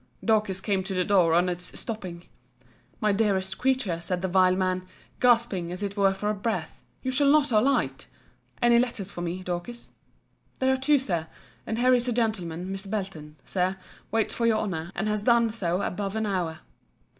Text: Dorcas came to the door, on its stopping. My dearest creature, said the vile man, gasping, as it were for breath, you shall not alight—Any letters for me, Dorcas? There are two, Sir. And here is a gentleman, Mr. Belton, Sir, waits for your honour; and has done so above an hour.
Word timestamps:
Dorcas 0.25 0.61
came 0.61 0.83
to 0.85 0.95
the 0.95 1.03
door, 1.03 1.35
on 1.35 1.47
its 1.47 1.79
stopping. 1.79 2.23
My 2.99 3.11
dearest 3.11 3.59
creature, 3.59 4.01
said 4.01 4.23
the 4.23 4.27
vile 4.27 4.55
man, 4.55 4.87
gasping, 5.19 5.71
as 5.71 5.83
it 5.83 5.95
were 5.95 6.11
for 6.11 6.33
breath, 6.33 6.81
you 7.03 7.11
shall 7.11 7.31
not 7.31 7.51
alight—Any 7.51 8.79
letters 8.79 9.11
for 9.11 9.21
me, 9.21 9.43
Dorcas? 9.43 9.91
There 10.57 10.73
are 10.73 10.77
two, 10.77 10.97
Sir. 10.97 11.27
And 11.67 11.77
here 11.77 11.93
is 11.93 12.07
a 12.07 12.13
gentleman, 12.13 12.73
Mr. 12.75 12.89
Belton, 12.89 13.35
Sir, 13.45 13.77
waits 14.09 14.33
for 14.33 14.47
your 14.47 14.57
honour; 14.57 14.91
and 14.95 15.07
has 15.07 15.21
done 15.21 15.51
so 15.51 15.83
above 15.83 16.15
an 16.15 16.25
hour. 16.25 16.61